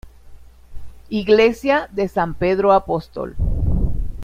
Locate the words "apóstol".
2.73-3.35